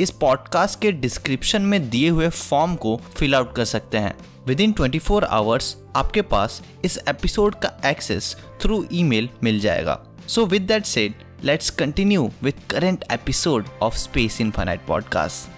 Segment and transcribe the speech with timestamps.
[0.00, 4.14] इस पॉडकास्ट के डिस्क्रिप्शन में दिए हुए फॉर्म को फिल आउट कर सकते हैं।
[4.46, 10.06] Within twenty four hours आपके पास इस एपिसोड का एक्सेस थ्रू ईमेल मिल जाएगा।
[10.28, 15.50] So with that let's continue with current episode of Space Infinite podcast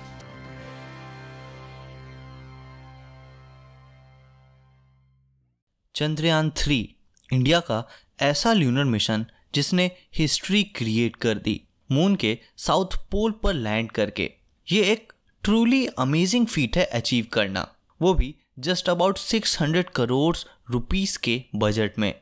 [5.94, 6.96] Chandrayaan three
[7.32, 7.88] India का
[8.20, 14.32] ऐसा ल्यूनर मिशन जिसने हिस्ट्री क्रिएट कर दी। मून के साउथ पोल पर लैंड करके।
[14.72, 15.12] ये एक
[15.44, 20.36] ट्रूली अमेजिंग फीट है अचीव करना। वो भी जस्ट अबाउट 600 करोड़
[20.70, 22.14] रुपीस के बजट में।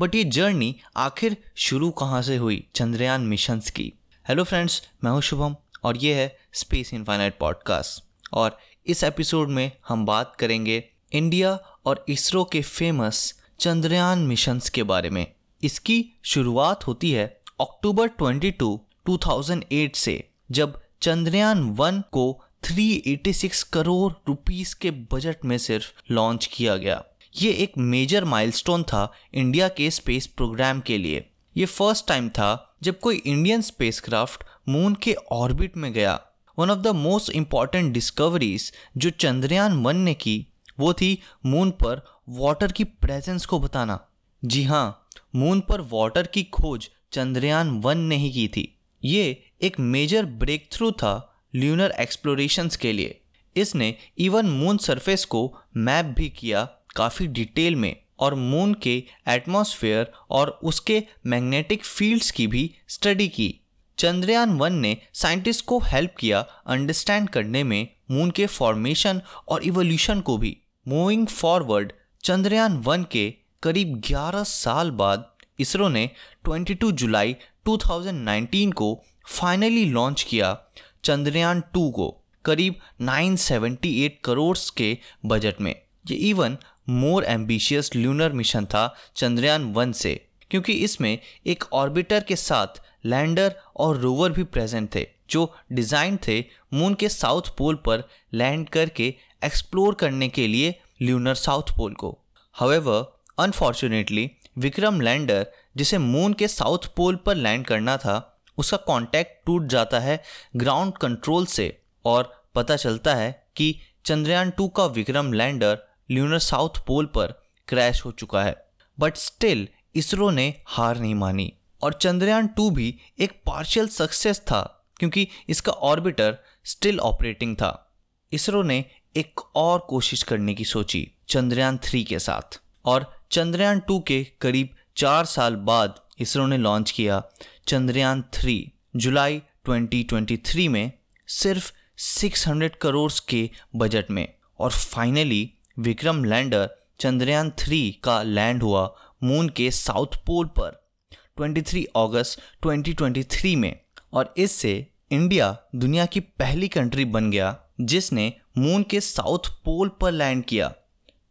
[0.00, 2.66] बट ये जर्नी आखिर शुरू कहाँ से हुई?
[2.74, 3.92] चंद्रयान मिशंस की।
[4.28, 9.72] हेलो फ्रेंड्स मैं हूँ शुभम और ये है स्पेस इनफाइनाइट पॉडकास्ट और इस एपिसोड में
[9.88, 15.26] हम बात करेंगे इंडिया और इसरो के फ़ेमस चंद्रयान मिशंस के बारे में।
[15.62, 24.74] इसकी शुरुआत होती है अक्टूबर 22, 2008 से, जब चंद्रयान वन को 386 करोड़ रुपीस
[24.74, 27.04] के बजट में सिर्फ़ लॉन्च किया गया।
[27.42, 32.76] ये एक मेजर माइलस्टोन था इंडिया के स्पेस प्रोग्राम के लिए। ये फ़र्स्ट टाइम था
[32.82, 36.20] जब कोई इंडियन स्पेसक्राफ्ट मून के ऑर्बिट में गया।
[36.58, 40.46] One of the most important discoveries जो चंद्रयान वन ने की,
[40.80, 44.08] वो थी मून पर वाटर की प्रेजेंस को बताना।
[44.44, 49.80] जी हाँ मून पर वाटर की खोज चंद्रयान वन ने ही की थी। ये एक
[49.80, 53.20] मेजर ब्रेक थ्रू था ल्यूनर एक्सप्लोरेशंस के लिए।
[53.56, 56.64] इसने इवन मून सरफेस को मैप भी किया
[56.96, 63.60] काफ़ी डिटेल में और मून के एटमॉस्फेयर और उसके मैग्नेटिक फील्ड्स की भी स्टडी की।
[63.98, 70.20] चंद्रयान वन ने साइंटिस्ट को हेल्प किया अंडरस्टैंड करने में मून के फॉर्मेशन और इवोल्यूशन
[70.20, 70.56] को भी।
[70.88, 71.92] मूविंग फॉरवर्ड
[72.24, 76.10] चंद्रयान वन के करीब 11 साल बाद इसरो ने
[76.48, 78.88] 22 जुलाई 2019 को
[79.30, 80.56] फाइनली लॉन्च किया
[81.04, 82.08] चंद्रयान टू को,
[82.44, 85.74] करीब 978 करोड़ के बजट में।
[86.10, 86.56] ये even
[86.90, 90.14] more ambitious lunar mission था चंद्रयान वन से,
[90.50, 96.38] क्योंकि इसमें एक ऑर्बिटर के साथ लैंडर और रोवर भी प्रेजेंट थे, जो डिज़ाइन थे
[96.74, 99.14] मून के साउथ पोल पर लैंड करके
[99.44, 102.16] एक्सप्लोर करने के लिए ल्यूनर साउथ पोल को।
[102.54, 103.04] हवेवर
[103.38, 109.66] अनफॉर्चुनेटली विक्रम लैंडर, जिसे मून के साउथ पोल पर लैंड करना था, उसका कांटेक्ट टूट
[109.66, 110.22] जाता है
[110.56, 111.66] ग्राउंड कंट्रोल से
[112.04, 115.78] और पता चलता है कि चंद्रयान टू का Vikram lander
[116.10, 117.32] lunar south pole पर
[117.68, 118.54] क्रैश हो चुका है।
[118.98, 124.62] बट स्टिल इसरो ने हार नहीं मानी और चंद्रयान टू भी एक पार्शियल सक्सेस था,
[124.98, 127.96] क्योंकि इसका ऑर्बिटर स्टिल ऑपरेटिंग था।
[128.32, 128.84] इसरो ने
[129.16, 134.68] एक और कोशिश करने की सोची, चंद्रयान थ्री के साथ और चंद्रयान टू के करीब
[134.96, 137.22] चार साल बाद इसरो ने लॉन्च किया
[137.68, 140.92] चंद्रयान थ्री, जुलाई 2023 में
[141.26, 146.70] सिर्फ़ 600 करोड़ के बजट में। और finally Vikram lander
[147.00, 150.92] Chandrayaan three का लैंड हुआ मून के साउथ पोल पर
[151.38, 153.80] 23 अगस्त 2023 में।
[154.12, 160.12] और इससे इंडिया दुनिया की पहली कंट्री बन गया जिसने मून के साउथ पोल पर
[160.12, 160.74] लैंड किया,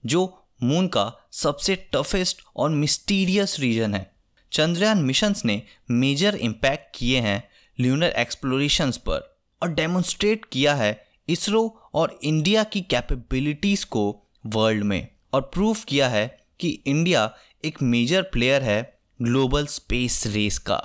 [0.06, 4.12] जो मून का सबसे टफेस्ट और मिस्टीरियस रीजन है।
[4.52, 11.90] चंद्रयान मिशंस ने मेजर इम्पैक्ट किए हैं ल्यूनर एक्सप्लोरेशंस पर और डेमोन्स्ट्रेट किया है इसरो
[11.94, 17.34] और इंडिया की कैपेबिलिटीज़ को वर्ल्ड में और प्रूव किया है कि इंडिया
[17.66, 20.82] एक मेजर प्लेयर है ग्लोबल स्पेस रेस का।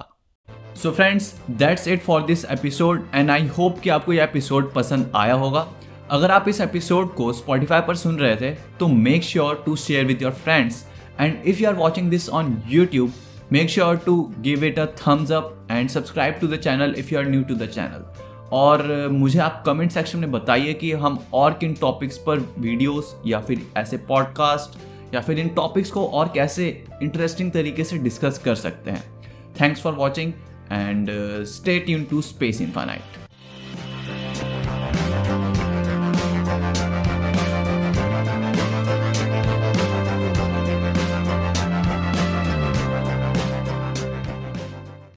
[0.76, 5.12] So friends that's it for this episode and I hope कि आपको यह एपिसोड पसंद
[5.14, 5.77] आया होगा।
[6.12, 10.04] अगर आप इस एपिसोड को स्पॉटिफाई पर सुन रहे थे तो make sure to share
[10.04, 10.84] with your friends
[11.20, 13.12] and if you are watching this on YouTube
[13.52, 17.18] make sure to give it a thumbs up and subscribe to the channel if you
[17.18, 18.04] are new to the channel
[18.52, 23.40] और मुझे आप comment section में बताइए कि हम और किन topics पर वीडियोस या
[23.40, 24.78] फिर ऐसे पॉडकास्ट
[25.14, 29.04] या फिर इन टॉपिक्स को और कैसे इंटरेस्टिंग तरीके से डिस्कस कर सकते हैं.
[29.60, 30.32] Thanks for watching
[30.72, 31.10] and
[31.46, 33.27] stay tune to space infinite